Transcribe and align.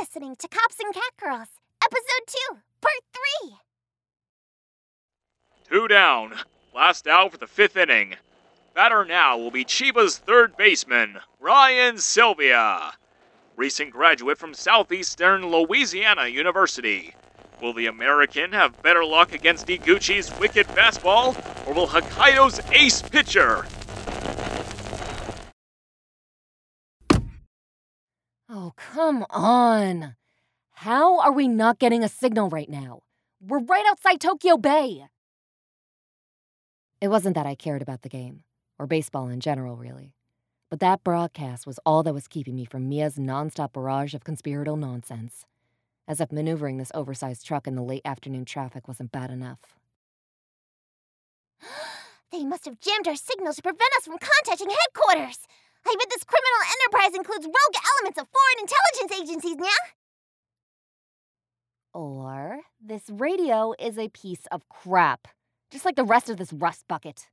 listening 0.00 0.36
to 0.36 0.48
Cops 0.48 0.78
and 0.82 0.92
Cat 0.92 1.12
Girls, 1.18 1.48
Episode 1.82 2.26
2, 2.50 2.58
Part 2.80 2.94
3. 3.48 3.56
Two 5.70 5.88
down. 5.88 6.34
Last 6.74 7.06
out 7.06 7.32
for 7.32 7.38
the 7.38 7.46
fifth 7.46 7.76
inning. 7.76 8.16
Batter 8.74 9.04
now 9.04 9.38
will 9.38 9.50
be 9.50 9.64
Chiba's 9.64 10.18
third 10.18 10.56
baseman, 10.56 11.18
Ryan 11.40 11.96
Sylvia. 11.98 12.92
Recent 13.56 13.90
graduate 13.90 14.38
from 14.38 14.52
Southeastern 14.52 15.46
Louisiana 15.46 16.26
University. 16.26 17.14
Will 17.62 17.72
the 17.72 17.86
American 17.86 18.52
have 18.52 18.82
better 18.82 19.04
luck 19.04 19.32
against 19.32 19.68
Iguchi's 19.68 20.38
wicked 20.38 20.66
fastball, 20.68 21.34
or 21.66 21.72
will 21.72 21.86
Hokkaido's 21.86 22.60
ace 22.70 23.00
pitcher 23.00 23.64
Oh, 28.66 28.72
come 28.74 29.24
on. 29.30 30.16
How 30.72 31.20
are 31.20 31.30
we 31.30 31.46
not 31.46 31.78
getting 31.78 32.02
a 32.02 32.08
signal 32.08 32.48
right 32.48 32.68
now? 32.68 33.02
We're 33.40 33.60
right 33.62 33.84
outside 33.88 34.20
Tokyo 34.20 34.56
Bay. 34.56 35.06
It 37.00 37.06
wasn't 37.06 37.36
that 37.36 37.46
I 37.46 37.54
cared 37.54 37.80
about 37.80 38.02
the 38.02 38.08
game, 38.08 38.42
or 38.76 38.88
baseball 38.88 39.28
in 39.28 39.38
general, 39.38 39.76
really. 39.76 40.14
But 40.68 40.80
that 40.80 41.04
broadcast 41.04 41.64
was 41.64 41.78
all 41.86 42.02
that 42.02 42.12
was 42.12 42.26
keeping 42.26 42.56
me 42.56 42.64
from 42.64 42.88
Mia's 42.88 43.18
nonstop 43.18 43.72
barrage 43.72 44.14
of 44.14 44.24
conspiratorial 44.24 44.76
nonsense. 44.76 45.44
As 46.08 46.20
if 46.20 46.32
maneuvering 46.32 46.78
this 46.78 46.90
oversized 46.92 47.46
truck 47.46 47.68
in 47.68 47.76
the 47.76 47.82
late 47.82 48.02
afternoon 48.04 48.44
traffic 48.44 48.88
wasn't 48.88 49.12
bad 49.12 49.30
enough. 49.30 49.60
they 52.32 52.44
must 52.44 52.64
have 52.64 52.80
jammed 52.80 53.06
our 53.06 53.14
signal 53.14 53.52
to 53.52 53.62
prevent 53.62 53.92
us 53.96 54.06
from 54.06 54.18
contacting 54.18 54.70
headquarters. 54.70 55.46
I 55.88 55.94
bet 55.98 56.08
this 56.10 56.24
criminal 56.24 56.62
enterprise 56.74 57.16
includes 57.16 57.46
rogue 57.46 57.82
elements 57.96 58.18
of 58.20 58.26
foreign 58.28 58.60
intelligence 58.60 59.12
agencies, 59.22 59.56
yeah? 59.58 59.92
Or 61.94 62.60
this 62.84 63.04
radio 63.08 63.72
is 63.78 63.96
a 63.98 64.08
piece 64.08 64.46
of 64.50 64.68
crap, 64.68 65.28
just 65.70 65.84
like 65.84 65.96
the 65.96 66.04
rest 66.04 66.28
of 66.28 66.36
this 66.36 66.52
rust 66.52 66.84
bucket. 66.88 67.28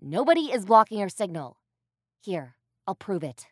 Nobody 0.00 0.52
is 0.52 0.66
blocking 0.66 1.00
our 1.00 1.08
signal. 1.08 1.56
Here, 2.20 2.56
I'll 2.86 2.94
prove 2.94 3.22
it. 3.22 3.46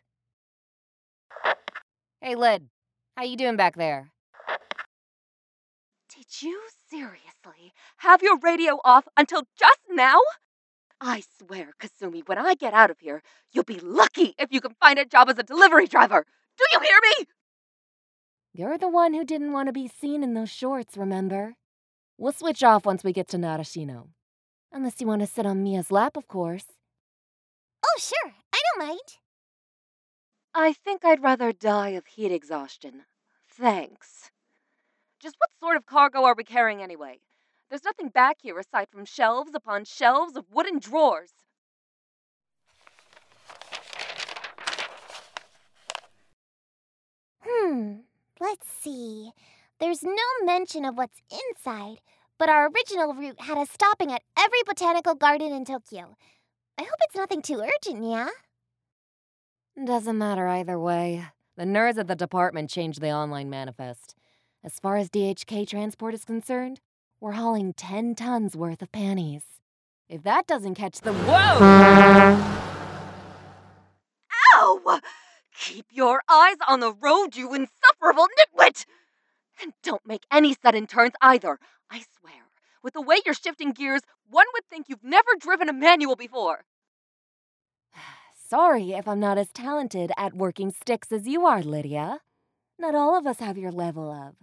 Hey, 2.21 2.35
Lid, 2.35 2.69
how 3.17 3.23
you 3.23 3.37
doing 3.37 3.55
back 3.55 3.75
there? 3.75 4.11
Did 6.13 6.41
you 6.41 6.61
seriously 6.89 7.73
have 7.97 8.21
your 8.21 8.37
radio 8.39 8.79
off 8.83 9.07
until 9.17 9.43
just 9.57 9.79
now? 9.89 10.19
I 11.05 11.21
swear, 11.37 11.73
Kasumi, 11.81 12.25
when 12.25 12.37
I 12.37 12.55
get 12.55 12.73
out 12.73 12.89
of 12.89 12.99
here, 12.99 13.21
you'll 13.51 13.65
be 13.65 13.79
lucky 13.79 14.35
if 14.39 14.53
you 14.53 14.61
can 14.61 14.73
find 14.79 14.97
a 14.97 15.03
job 15.05 15.29
as 15.29 15.37
a 15.37 15.43
delivery 15.43 15.85
driver. 15.85 16.25
Do 16.57 16.63
you 16.71 16.79
hear 16.79 16.97
me? 17.03 17.25
You're 18.53 18.77
the 18.77 18.87
one 18.87 19.13
who 19.13 19.25
didn't 19.25 19.51
want 19.51 19.67
to 19.67 19.73
be 19.73 19.89
seen 19.89 20.23
in 20.23 20.33
those 20.33 20.49
shorts, 20.49 20.95
remember? 20.95 21.55
We'll 22.17 22.31
switch 22.31 22.63
off 22.63 22.85
once 22.85 23.03
we 23.03 23.11
get 23.11 23.27
to 23.29 23.37
Narashino. 23.37 24.07
Unless 24.71 25.01
you 25.01 25.07
want 25.07 25.21
to 25.21 25.27
sit 25.27 25.45
on 25.45 25.61
Mia's 25.61 25.91
lap, 25.91 26.15
of 26.15 26.29
course. 26.29 26.65
Oh, 27.85 27.99
sure. 27.99 28.33
I 28.53 28.61
don't 28.77 28.87
mind. 28.87 29.17
I 30.55 30.71
think 30.71 31.03
I'd 31.03 31.21
rather 31.21 31.51
die 31.51 31.89
of 31.89 32.05
heat 32.05 32.31
exhaustion. 32.31 33.03
Thanks. 33.49 34.31
Just 35.19 35.35
what 35.37 35.49
sort 35.59 35.75
of 35.75 35.85
cargo 35.85 36.23
are 36.23 36.35
we 36.35 36.45
carrying 36.45 36.81
anyway? 36.81 37.19
There's 37.73 37.85
nothing 37.85 38.09
back 38.09 38.37
here 38.43 38.59
aside 38.59 38.89
from 38.91 39.03
shelves 39.03 39.55
upon 39.55 39.85
shelves 39.85 40.37
of 40.37 40.45
wooden 40.51 40.77
drawers. 40.77 41.31
Hmm, 47.41 47.93
let's 48.39 48.67
see. 48.67 49.31
There's 49.79 50.03
no 50.03 50.13
mention 50.43 50.85
of 50.85 50.99
what's 50.99 51.19
inside, 51.31 52.01
but 52.37 52.47
our 52.47 52.69
original 52.69 53.15
route 53.15 53.41
had 53.41 53.57
us 53.57 53.71
stopping 53.71 54.11
at 54.11 54.21
every 54.37 54.59
botanical 54.67 55.15
garden 55.15 55.51
in 55.51 55.65
Tokyo. 55.65 56.15
I 56.77 56.83
hope 56.83 56.99
it's 57.07 57.15
nothing 57.15 57.41
too 57.41 57.59
urgent, 57.59 58.05
yeah? 58.05 58.29
Doesn't 59.83 60.19
matter 60.19 60.47
either 60.47 60.77
way. 60.77 61.25
The 61.57 61.63
nerds 61.63 61.97
at 61.97 62.07
the 62.07 62.15
department 62.15 62.69
changed 62.69 63.01
the 63.01 63.09
online 63.09 63.49
manifest. 63.49 64.13
As 64.63 64.77
far 64.79 64.95
as 64.97 65.09
DHK 65.09 65.67
transport 65.67 66.13
is 66.13 66.23
concerned, 66.23 66.79
we're 67.23 67.31
hauling 67.31 67.71
10 67.71 68.15
tons 68.15 68.53
worth 68.53 68.81
of 68.81 68.91
panties. 68.91 69.43
If 70.09 70.23
that 70.23 70.45
doesn't 70.45 70.75
catch 70.75 70.99
the. 70.99 71.13
Whoa! 71.13 72.37
Ow! 74.55 74.99
Keep 75.57 75.85
your 75.89 76.21
eyes 76.29 76.57
on 76.67 76.81
the 76.81 76.91
road, 76.91 77.37
you 77.37 77.53
insufferable 77.53 78.27
nitwit! 78.37 78.85
And 79.61 79.71
don't 79.81 80.05
make 80.05 80.25
any 80.29 80.53
sudden 80.61 80.85
turns 80.85 81.13
either. 81.21 81.59
I 81.89 82.03
swear, 82.19 82.49
with 82.83 82.91
the 82.91 83.01
way 83.01 83.19
you're 83.25 83.33
shifting 83.33 83.71
gears, 83.71 84.01
one 84.29 84.47
would 84.53 84.65
think 84.65 84.87
you've 84.89 85.01
never 85.01 85.29
driven 85.39 85.69
a 85.69 85.73
manual 85.73 86.17
before. 86.17 86.65
Sorry 88.49 88.91
if 88.91 89.07
I'm 89.07 89.21
not 89.21 89.37
as 89.37 89.53
talented 89.53 90.11
at 90.17 90.33
working 90.33 90.71
sticks 90.71 91.09
as 91.09 91.25
you 91.25 91.45
are, 91.45 91.63
Lydia. 91.63 92.19
Not 92.77 92.95
all 92.95 93.17
of 93.17 93.25
us 93.25 93.39
have 93.39 93.57
your 93.57 93.71
level 93.71 94.11
of 94.11 94.35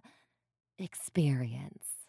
experience. 0.78 1.99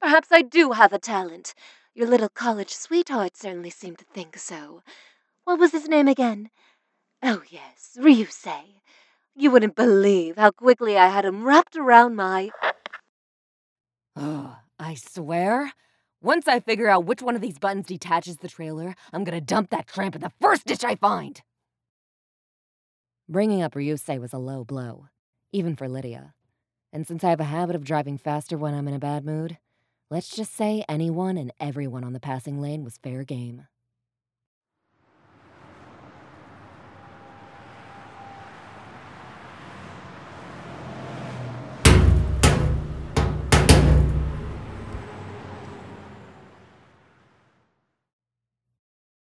Perhaps 0.00 0.28
I 0.32 0.42
do 0.42 0.72
have 0.72 0.92
a 0.92 0.98
talent. 0.98 1.54
Your 1.94 2.08
little 2.08 2.28
college 2.28 2.72
sweetheart 2.72 3.36
certainly 3.36 3.70
seemed 3.70 3.98
to 3.98 4.04
think 4.04 4.38
so. 4.38 4.82
What 5.44 5.58
was 5.58 5.72
his 5.72 5.88
name 5.88 6.08
again? 6.08 6.50
Oh, 7.22 7.42
yes, 7.50 7.96
Ryusei. 7.98 8.80
You 9.34 9.50
wouldn't 9.50 9.76
believe 9.76 10.36
how 10.36 10.50
quickly 10.50 10.96
I 10.96 11.08
had 11.08 11.24
him 11.24 11.44
wrapped 11.44 11.76
around 11.76 12.16
my. 12.16 12.50
Oh, 14.16 14.56
I 14.78 14.94
swear. 14.94 15.72
Once 16.22 16.46
I 16.48 16.60
figure 16.60 16.88
out 16.88 17.06
which 17.06 17.22
one 17.22 17.34
of 17.34 17.40
these 17.40 17.58
buttons 17.58 17.86
detaches 17.86 18.36
the 18.36 18.48
trailer, 18.48 18.94
I'm 19.12 19.24
gonna 19.24 19.40
dump 19.40 19.70
that 19.70 19.86
tramp 19.86 20.14
in 20.14 20.20
the 20.20 20.32
first 20.40 20.66
ditch 20.66 20.84
I 20.84 20.94
find. 20.94 21.40
Bringing 23.28 23.62
up 23.62 23.74
Ryusei 23.74 24.20
was 24.20 24.32
a 24.32 24.38
low 24.38 24.64
blow, 24.64 25.08
even 25.52 25.76
for 25.76 25.88
Lydia. 25.88 26.34
And 26.92 27.06
since 27.06 27.22
I 27.22 27.30
have 27.30 27.38
a 27.40 27.44
habit 27.44 27.76
of 27.76 27.84
driving 27.84 28.18
faster 28.18 28.58
when 28.58 28.74
I'm 28.74 28.88
in 28.88 28.94
a 28.94 28.98
bad 28.98 29.24
mood, 29.24 29.58
let's 30.10 30.34
just 30.34 30.52
say 30.52 30.84
anyone 30.88 31.36
and 31.38 31.52
everyone 31.60 32.02
on 32.02 32.12
the 32.14 32.18
passing 32.18 32.60
lane 32.60 32.82
was 32.82 32.98
fair 32.98 33.22
game. 33.22 33.68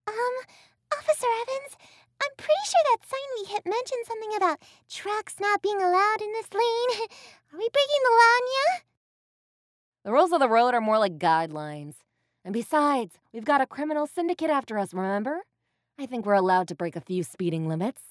Um, 0.07 0.15
Officer 0.93 1.27
Evans, 1.43 1.77
I'm 2.23 2.31
pretty 2.37 2.53
sure 2.65 2.81
that 2.93 3.09
sign 3.09 3.19
we 3.41 3.47
hit 3.53 3.67
mentioned 3.67 4.07
something 4.07 4.37
about 4.37 4.61
trucks 4.89 5.41
not 5.41 5.63
being 5.63 5.83
allowed 5.83 6.23
in 6.23 6.31
this 6.33 6.55
lane. 6.55 7.09
Are 7.57 7.59
we 7.59 7.71
breaking 7.73 8.03
the 8.05 8.11
law, 8.11 8.37
Nya? 8.45 8.81
The 10.05 10.13
rules 10.13 10.33
of 10.33 10.41
the 10.41 10.49
road 10.51 10.75
are 10.75 10.81
more 10.83 10.99
like 10.99 11.17
guidelines. 11.17 11.95
And 12.45 12.53
besides, 12.53 13.15
we've 13.33 13.47
got 13.47 13.63
a 13.63 13.67
criminal 13.67 14.07
syndicate 14.07 14.51
after 14.51 14.79
us, 14.79 14.93
remember? 14.93 15.41
I 15.99 16.05
think 16.05 16.27
we're 16.27 16.35
allowed 16.35 16.69
to 16.69 16.75
break 16.75 16.97
a 16.97 17.01
few 17.01 17.23
speeding 17.23 17.67
limits. 17.67 18.03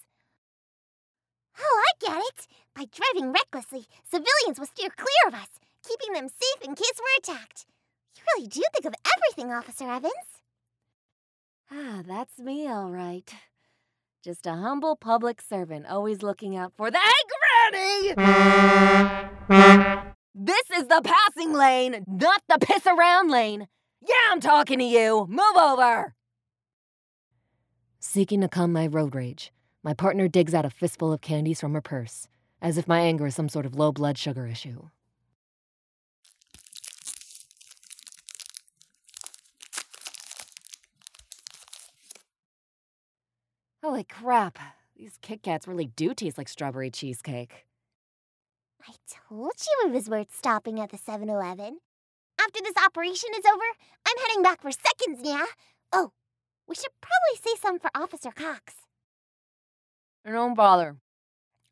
Oh, 1.60 1.84
I 1.84 1.92
get 2.04 2.24
it. 2.26 2.48
By 2.74 2.86
driving 2.92 3.32
recklessly, 3.32 3.86
civilians 4.04 4.58
will 4.58 4.66
steer 4.66 4.90
clear 4.90 5.28
of 5.28 5.36
us, 5.36 5.60
keeping 5.88 6.14
them 6.14 6.28
safe 6.28 6.68
in 6.68 6.74
case 6.74 6.94
we're 6.98 7.36
attacked. 7.36 7.68
You 8.18 8.24
really 8.34 8.48
do 8.48 8.64
think 8.74 8.86
of 8.86 8.96
everything, 9.16 9.54
Officer 9.54 9.88
Evans. 9.88 10.42
Ah, 11.72 12.02
that's 12.04 12.40
me, 12.40 12.68
all 12.68 12.90
right. 12.90 13.32
Just 14.24 14.48
a 14.48 14.54
humble 14.54 14.96
public 14.96 15.40
servant, 15.40 15.86
always 15.88 16.24
looking 16.24 16.58
out 16.58 16.74
for 16.76 16.90
the. 16.90 16.98
Hey, 16.98 17.26
This 20.34 20.70
is 20.78 20.88
the 20.88 21.02
passing 21.04 21.54
lane, 21.54 22.04
not 22.08 22.42
the 22.48 22.58
piss 22.60 22.86
around 22.86 23.30
lane. 23.32 23.68
Yeah, 24.02 24.14
I'm 24.32 24.40
talking 24.40 24.80
to 24.80 24.86
you. 24.86 25.26
Move 25.30 25.58
over. 25.58 26.14
Seeking 28.00 28.42
to 28.42 28.48
calm 28.48 28.72
my 28.72 28.86
road 28.86 29.16
rage, 29.16 29.52
my 29.84 29.94
partner 29.94 30.28
digs 30.28 30.54
out 30.54 30.66
a 30.66 30.70
fistful 30.70 31.12
of 31.12 31.22
candies 31.22 31.60
from 31.60 31.74
her 31.74 31.82
purse, 31.82 32.28
as 32.62 32.78
if 32.78 32.88
my 32.88 33.00
anger 33.00 33.26
is 33.26 33.36
some 33.36 33.50
sort 33.50 33.66
of 33.66 33.76
low 33.76 33.92
blood 33.92 34.18
sugar 34.18 34.46
issue. 34.46 34.90
Holy 43.84 44.04
crap, 44.04 44.60
these 44.96 45.18
Kit 45.22 45.44
Kats 45.44 45.68
really 45.68 45.88
do 45.88 46.14
taste 46.14 46.38
like 46.38 46.48
strawberry 46.50 46.90
cheesecake. 46.90 47.66
I 48.88 48.94
told 49.08 49.54
you 49.60 49.90
it 49.90 49.94
was 49.94 50.10
worth 50.10 50.36
stopping 50.36 50.80
at 50.80 50.92
the 50.92 50.98
7 50.98 51.30
Eleven. 51.30 51.80
After 52.40 52.60
this 52.64 52.76
operation 52.84 53.30
is 53.38 53.46
over, 53.46 53.64
I'm 54.08 54.18
heading 54.28 54.44
back 54.44 54.62
for 54.62 54.72
seconds, 54.72 55.26
Nya. 55.26 55.44
Oh, 55.92 56.12
we 56.68 56.76
should 56.76 56.92
probably 57.02 57.42
say 57.44 57.60
some 57.60 57.80
for 57.80 57.90
Officer 57.96 58.32
Cox. 58.32 58.76
Don't 60.26 60.56
bother. 60.56 60.98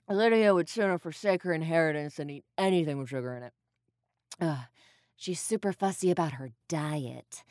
Lydia 0.09 0.53
would 0.53 0.69
sooner 0.69 0.97
forsake 0.97 1.43
her 1.43 1.53
inheritance 1.53 2.15
than 2.15 2.29
eat 2.29 2.45
anything 2.57 2.97
with 2.97 3.09
sugar 3.09 3.35
in 3.35 3.43
it. 3.43 3.53
Ugh, 4.41 4.65
she's 5.15 5.39
super 5.39 5.71
fussy 5.71 6.11
about 6.11 6.33
her 6.33 6.49
diet. 6.67 7.43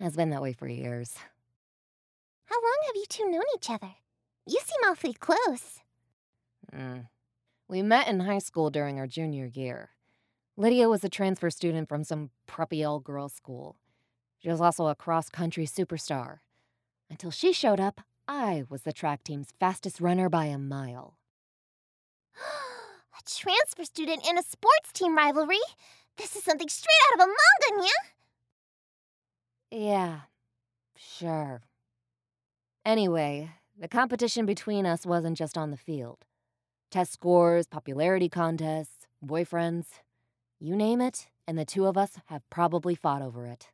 Has 0.00 0.14
been 0.14 0.30
that 0.30 0.42
way 0.42 0.52
for 0.52 0.68
years. 0.68 1.14
How 2.44 2.56
long 2.56 2.78
have 2.86 2.96
you 2.96 3.04
two 3.08 3.30
known 3.30 3.42
each 3.56 3.70
other? 3.70 3.94
You 4.46 4.60
seem 4.64 4.90
awfully 4.90 5.14
close. 5.14 5.80
Mm. 6.72 7.08
We 7.68 7.82
met 7.82 8.06
in 8.06 8.20
high 8.20 8.38
school 8.38 8.70
during 8.70 8.98
our 8.98 9.08
junior 9.08 9.46
year. 9.46 9.90
Lydia 10.56 10.88
was 10.88 11.02
a 11.04 11.08
transfer 11.08 11.50
student 11.50 11.88
from 11.88 12.04
some 12.04 12.30
preppy 12.48 12.86
all 12.86 13.00
girls 13.00 13.34
school. 13.34 13.76
She 14.38 14.48
was 14.48 14.60
also 14.60 14.86
a 14.86 14.94
cross 14.94 15.28
country 15.28 15.66
superstar. 15.66 16.38
Until 17.10 17.30
she 17.30 17.52
showed 17.52 17.80
up, 17.80 18.02
I 18.28 18.64
was 18.68 18.82
the 18.82 18.92
track 18.92 19.24
team's 19.24 19.52
fastest 19.58 20.00
runner 20.00 20.28
by 20.28 20.46
a 20.46 20.58
mile. 20.58 21.18
a 22.36 23.22
transfer 23.28 23.84
student 23.84 24.26
in 24.28 24.38
a 24.38 24.42
sports 24.42 24.92
team 24.92 25.16
rivalry? 25.16 25.58
This 26.16 26.36
is 26.36 26.44
something 26.44 26.68
straight 26.68 26.94
out 27.12 27.20
of 27.20 27.26
a 27.26 27.28
manga, 27.28 27.88
yeah? 29.72 29.78
Yeah, 29.78 30.20
sure. 30.96 31.62
Anyway, 32.84 33.50
the 33.78 33.88
competition 33.88 34.46
between 34.46 34.86
us 34.86 35.04
wasn't 35.04 35.36
just 35.36 35.58
on 35.58 35.70
the 35.70 35.76
field. 35.76 36.24
Test 36.90 37.12
scores, 37.12 37.66
popularity 37.66 38.28
contests, 38.28 39.06
boyfriends, 39.24 39.86
you 40.58 40.74
name 40.74 41.00
it, 41.00 41.26
and 41.46 41.58
the 41.58 41.64
two 41.64 41.86
of 41.86 41.96
us 41.96 42.12
have 42.26 42.48
probably 42.48 42.94
fought 42.94 43.22
over 43.22 43.46
it. 43.46 43.68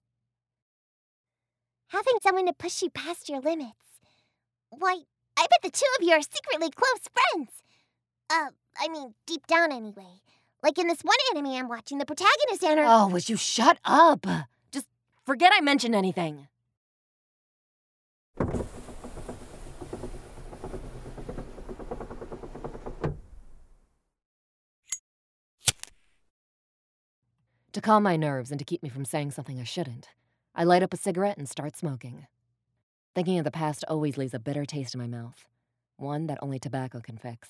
Having 1.88 2.14
someone 2.22 2.46
to 2.46 2.52
push 2.52 2.82
you 2.82 2.90
past 2.90 3.28
your 3.28 3.40
limits. 3.40 4.00
Why, 4.70 5.00
I 5.36 5.42
bet 5.42 5.60
the 5.62 5.70
two 5.70 5.86
of 6.00 6.06
you 6.06 6.14
are 6.14 6.22
secretly 6.22 6.70
close 6.70 7.08
friends. 7.12 7.50
Uh, 8.30 8.50
I 8.80 8.88
mean, 8.88 9.14
deep 9.26 9.46
down 9.46 9.70
anyway. 9.72 10.20
Like 10.62 10.78
in 10.78 10.86
this 10.86 11.02
one 11.02 11.16
anime 11.30 11.52
I'm 11.52 11.68
watching, 11.68 11.98
the 11.98 12.06
protagonist 12.06 12.64
and 12.64 12.80
her. 12.80 12.86
Oh, 12.88 13.08
would 13.08 13.28
you 13.28 13.36
shut 13.36 13.78
up? 13.84 14.26
Just 14.72 14.86
forget 15.26 15.52
I 15.54 15.60
mentioned 15.60 15.94
anything. 15.94 16.48
To 27.72 27.80
calm 27.80 28.02
my 28.02 28.16
nerves 28.16 28.50
and 28.50 28.58
to 28.58 28.66
keep 28.66 28.82
me 28.82 28.90
from 28.90 29.06
saying 29.06 29.30
something 29.30 29.58
I 29.58 29.64
shouldn't, 29.64 30.10
I 30.54 30.62
light 30.62 30.82
up 30.82 30.92
a 30.92 30.98
cigarette 30.98 31.38
and 31.38 31.48
start 31.48 31.74
smoking. 31.74 32.26
Thinking 33.14 33.38
of 33.38 33.44
the 33.44 33.50
past 33.50 33.82
always 33.88 34.18
leaves 34.18 34.34
a 34.34 34.38
bitter 34.38 34.66
taste 34.66 34.94
in 34.94 35.00
my 35.00 35.06
mouth, 35.06 35.46
one 35.96 36.26
that 36.26 36.36
only 36.42 36.58
tobacco 36.58 37.00
can 37.00 37.16
fix. 37.16 37.48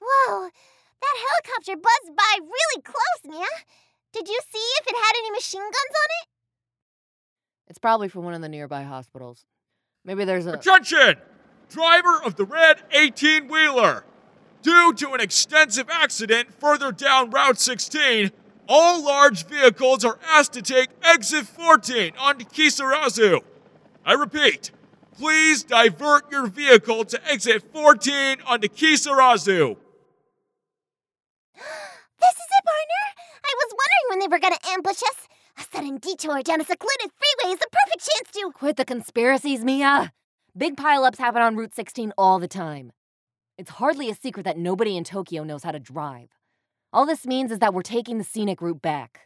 Whoa, 0.00 0.48
that 1.02 1.16
helicopter 1.28 1.76
buzzed 1.76 2.16
by 2.16 2.38
really 2.40 2.82
close, 2.82 3.20
Nya. 3.26 3.44
Did 4.14 4.28
you 4.28 4.40
see 4.50 4.66
if 4.80 4.86
it 4.86 4.96
had 4.96 5.12
any 5.18 5.30
machine 5.32 5.60
guns 5.60 5.74
on 5.74 6.08
it? 6.22 6.37
It's 7.68 7.78
probably 7.78 8.08
from 8.08 8.24
one 8.24 8.34
of 8.34 8.40
the 8.40 8.48
nearby 8.48 8.82
hospitals. 8.82 9.44
Maybe 10.04 10.24
there's 10.24 10.46
a. 10.46 10.54
Attention! 10.54 11.16
Driver 11.68 12.22
of 12.24 12.36
the 12.36 12.44
red 12.44 12.82
18 12.92 13.46
wheeler! 13.48 14.04
Due 14.62 14.94
to 14.94 15.12
an 15.12 15.20
extensive 15.20 15.88
accident 15.90 16.52
further 16.58 16.90
down 16.90 17.30
Route 17.30 17.58
16, 17.58 18.32
all 18.68 19.04
large 19.04 19.46
vehicles 19.46 20.04
are 20.04 20.18
asked 20.26 20.54
to 20.54 20.62
take 20.62 20.88
exit 21.02 21.46
14 21.46 22.12
onto 22.18 22.44
Kisarazu. 22.46 23.40
I 24.04 24.14
repeat, 24.14 24.70
please 25.12 25.62
divert 25.62 26.30
your 26.32 26.46
vehicle 26.46 27.04
to 27.04 27.30
exit 27.30 27.70
14 27.72 28.38
onto 28.46 28.68
Kisarazu. 28.68 29.76
This 32.20 32.34
is 32.34 32.48
it, 32.50 32.64
partner! 32.64 33.04
I 33.44 33.54
was 33.54 33.74
wondering 33.78 34.06
when 34.08 34.18
they 34.18 34.26
were 34.26 34.40
gonna 34.40 34.58
ambush 34.74 35.02
us. 35.02 35.27
A 35.58 35.64
sudden 35.72 35.96
detour 35.96 36.40
down 36.42 36.60
a 36.60 36.64
secluded 36.64 37.10
freeway 37.16 37.54
is 37.54 37.58
the 37.58 37.66
perfect 37.72 38.08
chance 38.08 38.30
to. 38.32 38.52
Quit 38.54 38.76
the 38.76 38.84
conspiracies, 38.84 39.64
Mia! 39.64 40.12
Big 40.56 40.76
pileups 40.76 41.18
happen 41.18 41.42
on 41.42 41.56
Route 41.56 41.74
16 41.74 42.12
all 42.16 42.38
the 42.38 42.46
time. 42.46 42.92
It's 43.56 43.70
hardly 43.70 44.08
a 44.08 44.14
secret 44.14 44.44
that 44.44 44.56
nobody 44.56 44.96
in 44.96 45.02
Tokyo 45.02 45.42
knows 45.42 45.64
how 45.64 45.72
to 45.72 45.80
drive. 45.80 46.28
All 46.92 47.06
this 47.06 47.26
means 47.26 47.50
is 47.50 47.58
that 47.58 47.74
we're 47.74 47.82
taking 47.82 48.18
the 48.18 48.24
scenic 48.24 48.62
route 48.62 48.80
back. 48.80 49.22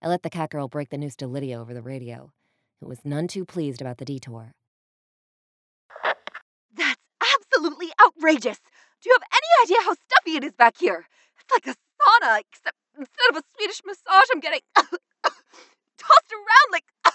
I 0.00 0.08
let 0.08 0.22
the 0.22 0.30
cat 0.30 0.50
girl 0.50 0.68
break 0.68 0.90
the 0.90 0.98
news 0.98 1.16
to 1.16 1.26
Lydia 1.26 1.60
over 1.60 1.74
the 1.74 1.82
radio, 1.82 2.32
who 2.80 2.86
was 2.86 3.04
none 3.04 3.26
too 3.26 3.44
pleased 3.44 3.80
about 3.80 3.98
the 3.98 4.04
detour. 4.04 4.52
That's 6.76 7.00
absolutely 7.20 7.88
outrageous! 8.00 8.60
Do 9.02 9.10
you 9.10 9.16
have 9.20 9.28
any 9.32 9.64
idea 9.64 9.84
how 9.84 9.94
stuffy 9.94 10.36
it 10.36 10.44
is 10.44 10.52
back 10.52 10.76
here? 10.78 11.06
It's 11.40 11.50
like 11.50 11.66
a 11.66 11.78
sauna, 12.00 12.40
except 12.40 12.76
instead 12.98 13.30
of 13.30 13.36
a 13.36 13.42
Swedish 13.56 13.80
massage, 13.84 14.28
I'm 14.32 14.40
getting 14.40 14.60
tossed 14.76 16.32
around 16.32 16.68
like. 16.72 16.84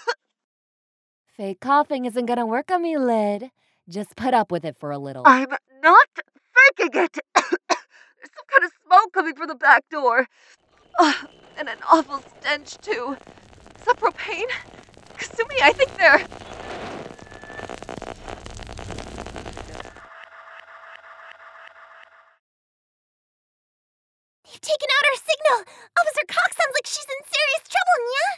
Fake 1.36 1.60
coughing 1.60 2.04
isn't 2.04 2.26
gonna 2.26 2.46
work 2.46 2.70
on 2.70 2.82
me, 2.82 2.98
Lid. 2.98 3.50
Just 3.88 4.16
put 4.16 4.34
up 4.34 4.50
with 4.50 4.64
it 4.64 4.76
for 4.76 4.90
a 4.90 4.98
little. 4.98 5.22
I'm 5.24 5.48
not 5.82 6.08
faking 6.16 7.02
it! 7.02 7.18
There's 7.34 8.32
some 8.34 8.46
kind 8.48 8.64
of 8.64 8.70
smoke 8.84 9.12
coming 9.12 9.34
from 9.34 9.48
the 9.48 9.54
back 9.54 9.84
door. 9.90 10.26
And 11.58 11.68
an 11.68 11.78
awful 11.90 12.22
stench, 12.38 12.78
too. 12.78 13.16
Is 13.80 13.84
that 13.84 13.98
propane? 13.98 14.46
Kasumi, 15.16 15.60
I 15.60 15.72
think 15.72 15.92
they're. 15.96 16.24
They've 24.50 24.60
taken 24.62 24.88
out 24.96 25.04
our 25.10 25.16
signal! 25.16 25.74
Officer 26.00 26.24
Cox 26.26 26.56
sounds 26.56 26.74
like 26.74 26.86
she's 26.86 27.04
in 27.04 27.22
serious 27.26 27.68
trouble, 27.68 27.98
Nya! 28.08 28.28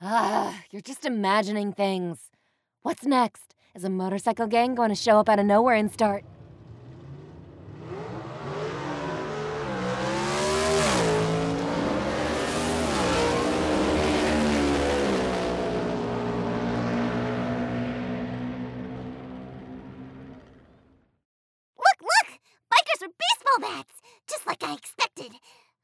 Ah, 0.00 0.62
you're 0.70 0.80
just 0.80 1.04
imagining 1.04 1.72
things. 1.72 2.30
What's 2.82 3.04
next? 3.04 3.54
Is 3.74 3.84
a 3.84 3.90
motorcycle 3.90 4.46
gang 4.46 4.74
going 4.74 4.88
to 4.88 4.94
show 4.94 5.20
up 5.20 5.28
out 5.28 5.38
of 5.38 5.44
nowhere 5.44 5.74
and 5.74 5.92
start? 5.92 6.24
Look, 21.76 22.00
look! 22.00 22.38
Bikers 22.72 23.00
with 23.02 23.12
baseball 23.18 23.60
bats! 23.60 24.03
Just 24.28 24.46
like 24.46 24.62
I 24.62 24.74
expected. 24.74 25.32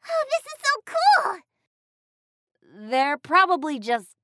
Oh, 0.09 0.25
this 0.31 0.47
is 0.47 0.59
so 0.63 0.95
cool! 0.95 2.89
They're 2.91 3.19
probably 3.19 3.79
just 3.79 4.17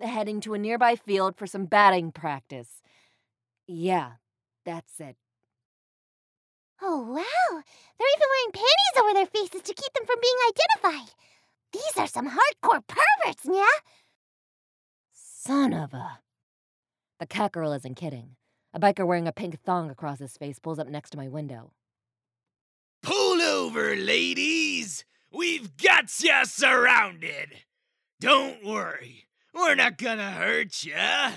heading 0.00 0.40
to 0.42 0.54
a 0.54 0.58
nearby 0.58 0.96
field 0.96 1.36
for 1.36 1.46
some 1.46 1.66
batting 1.66 2.12
practice. 2.12 2.82
Yeah, 3.66 4.12
that's 4.64 5.00
it. 5.00 5.16
Oh, 6.82 7.00
wow! 7.00 7.62
They're 7.98 8.08
even 8.16 8.28
wearing 8.30 8.52
panties 8.52 9.00
over 9.00 9.14
their 9.14 9.26
faces 9.26 9.62
to 9.62 9.74
keep 9.74 9.92
them 9.94 10.06
from 10.06 10.16
being 10.20 10.36
identified. 10.48 11.14
These 11.72 11.96
are 11.96 12.06
some 12.06 12.28
hardcore 12.30 12.86
perverts, 12.86 13.44
yeah? 13.44 13.66
Son 15.12 15.72
of 15.72 15.92
a. 15.94 16.20
The 17.20 17.26
cat 17.26 17.52
girl 17.52 17.72
isn't 17.72 17.96
kidding. 17.96 18.36
A 18.72 18.80
biker 18.80 19.06
wearing 19.06 19.28
a 19.28 19.32
pink 19.32 19.60
thong 19.62 19.88
across 19.90 20.18
his 20.18 20.36
face 20.36 20.58
pulls 20.58 20.78
up 20.78 20.88
next 20.88 21.10
to 21.10 21.16
my 21.16 21.28
window. 21.28 21.72
Over, 23.74 23.96
ladies! 23.96 25.04
We've 25.32 25.76
got 25.76 26.04
ya 26.22 26.44
surrounded! 26.44 27.54
Don't 28.20 28.64
worry, 28.64 29.26
we're 29.52 29.74
not 29.74 29.98
gonna 29.98 30.30
hurt 30.30 30.84
ya. 30.84 31.32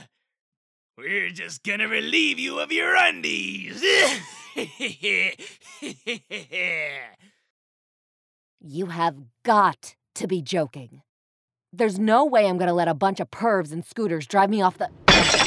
We're 0.99 1.31
just 1.31 1.63
gonna 1.63 1.87
relieve 1.87 2.37
you 2.37 2.59
of 2.59 2.71
your 2.71 2.95
undies. 2.95 3.83
You 8.59 8.87
have 8.87 9.15
got 9.43 9.95
to 10.15 10.27
be 10.27 10.43
joking. 10.43 11.01
There's 11.73 11.97
no 11.97 12.23
way 12.23 12.47
I'm 12.47 12.59
gonna 12.59 12.73
let 12.73 12.87
a 12.87 12.93
bunch 12.93 13.19
of 13.19 13.31
pervs 13.31 13.71
and 13.71 13.83
scooters 13.83 14.27
drive 14.27 14.51
me 14.51 14.61
off 14.61 14.77
the. 14.77 15.46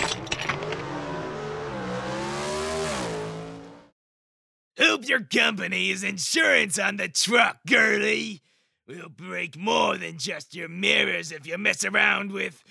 Hope 5.01 5.09
your 5.09 5.21
company 5.21 5.89
is 5.89 6.05
insurance 6.05 6.79
on 6.79 6.99
the 6.99 7.09
truck, 7.09 7.61
girlie. 7.67 8.43
We'll 8.87 9.09
break 9.09 9.57
more 9.57 9.97
than 9.97 10.19
just 10.19 10.55
your 10.55 10.69
mirrors 10.69 11.33
if 11.33 11.47
you 11.47 11.57
mess 11.57 11.87
around 11.87 12.33
with. 12.33 12.63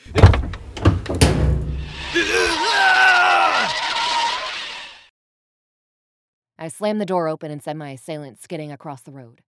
I 6.60 6.68
slammed 6.68 7.02
the 7.02 7.06
door 7.08 7.28
open 7.28 7.50
and 7.50 7.64
sent 7.64 7.80
my 7.80 7.90
assailant 7.94 8.40
skidding 8.40 8.72
across 8.72 9.02
the 9.02 9.12
road. 9.12 9.42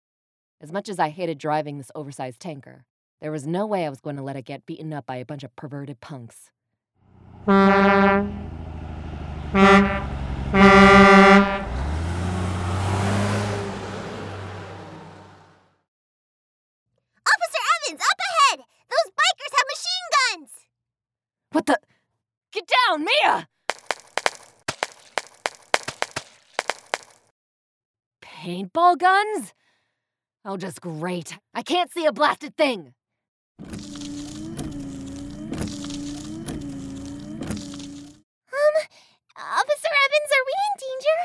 As 0.60 0.72
much 0.72 0.90
as 0.90 0.98
I 0.98 1.10
hated 1.10 1.38
driving 1.38 1.78
this 1.78 1.92
oversized 1.94 2.40
tanker, 2.40 2.86
there 3.22 3.32
was 3.32 3.46
no 3.46 3.68
way 3.68 3.86
I 3.86 3.90
was 3.90 4.02
going 4.02 4.16
to 4.16 4.24
let 4.24 4.38
it 4.38 4.46
get 4.46 4.66
beaten 4.66 4.92
up 4.92 5.06
by 5.06 5.18
a 5.18 5.26
bunch 5.26 5.44
of 5.44 5.56
perverted 5.56 6.02
punks. 6.02 6.50
Officer 17.32 17.62
Evans, 17.88 18.02
up 18.02 18.20
ahead! 18.20 18.60
Those 18.90 19.10
bikers 19.16 19.54
have 19.56 19.68
machine 19.70 20.08
guns! 20.18 20.52
What 21.52 21.66
the? 21.66 21.78
Get 22.52 22.68
down, 22.92 23.06
Mia! 23.06 23.48
Paintball 28.22 28.98
guns? 28.98 29.54
Oh, 30.44 30.58
just 30.58 30.82
great. 30.82 31.38
I 31.54 31.62
can't 31.62 31.92
see 31.92 32.06
a 32.06 32.12
blasted 32.12 32.58
thing. 32.58 32.94
Um, 33.60 33.78
Officer 39.38 39.92
Evans, 40.06 40.32
are 40.32 40.46
we 40.48 40.54
in 40.66 40.74
danger? 40.80 41.20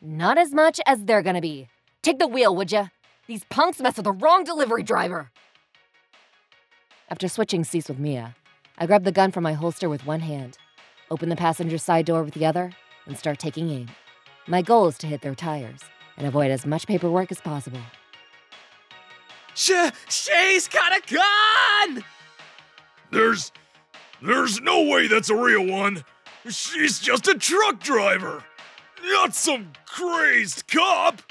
Not 0.00 0.38
as 0.38 0.54
much 0.54 0.80
as 0.86 1.04
they're 1.04 1.22
gonna 1.22 1.40
be. 1.40 1.68
Take 2.02 2.18
the 2.20 2.28
wheel, 2.28 2.54
would 2.54 2.70
ya? 2.70 2.86
These 3.26 3.42
punks 3.50 3.80
mess 3.80 3.96
with 3.96 4.04
the 4.04 4.12
wrong 4.12 4.44
delivery 4.44 4.84
driver. 4.84 5.32
After 7.10 7.28
switching 7.28 7.64
seats 7.64 7.88
with 7.88 7.98
Mia, 7.98 8.36
I 8.78 8.86
grab 8.86 9.04
the 9.04 9.12
gun 9.12 9.32
from 9.32 9.42
my 9.42 9.54
holster 9.54 9.88
with 9.88 10.06
one 10.06 10.20
hand, 10.20 10.58
open 11.10 11.28
the 11.28 11.36
passenger 11.36 11.78
side 11.78 12.04
door 12.06 12.22
with 12.22 12.34
the 12.34 12.44
other, 12.44 12.72
and 13.06 13.16
start 13.16 13.38
taking 13.38 13.70
aim. 13.70 13.88
My 14.46 14.60
goal 14.62 14.86
is 14.88 14.98
to 14.98 15.06
hit 15.06 15.22
their 15.22 15.34
tires 15.34 15.80
and 16.16 16.26
avoid 16.26 16.50
as 16.50 16.66
much 16.66 16.86
paperwork 16.86 17.30
as 17.30 17.40
possible. 17.40 17.80
Sh- 19.54 19.90
Shay's 20.08 20.68
got 20.68 20.92
a 20.92 21.14
gun! 21.14 22.04
There's. 23.10 23.52
There's 24.22 24.60
no 24.60 24.82
way 24.82 25.08
that's 25.08 25.30
a 25.30 25.36
real 25.36 25.66
one. 25.66 26.04
She's 26.48 26.98
just 26.98 27.28
a 27.28 27.34
truck 27.34 27.80
driver, 27.80 28.44
not 29.04 29.34
some 29.34 29.72
crazed 29.86 30.68
cop. 30.68 31.22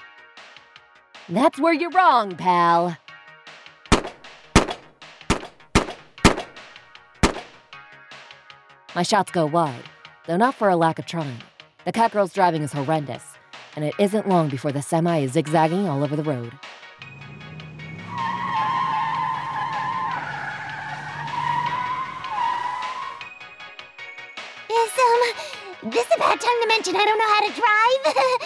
That's 1.28 1.60
where 1.60 1.74
you're 1.74 1.90
wrong, 1.92 2.36
pal. 2.36 2.98
My 8.96 9.04
shots 9.04 9.30
go 9.30 9.46
wide, 9.46 9.84
though 10.26 10.38
not 10.38 10.56
for 10.56 10.70
a 10.70 10.78
lack 10.78 11.00
of 11.00 11.06
trying. 11.06 11.42
The 11.84 11.92
cat 11.92 12.14
girl's 12.14 12.32
driving 12.32 12.62
is 12.62 12.72
horrendous, 12.72 13.24
and 13.76 13.84
it 13.84 13.94
isn't 14.00 14.30
long 14.30 14.48
before 14.48 14.72
the 14.72 14.82
semi 14.82 15.18
is 15.18 15.34
zigzagging 15.34 15.86
all 15.86 16.02
over 16.02 16.16
the 16.16 16.24
road. 16.24 16.54
Is, 24.72 24.92
um, 24.98 25.92
this 25.92 26.08
a 26.16 26.18
bad 26.18 26.40
time 26.40 26.62
to 26.62 26.68
mention 26.70 26.96
I 26.96 27.04
don't 27.04 27.20
know 27.20 27.28
how 27.28 27.42
to 27.42 27.52
drive? 27.52 28.42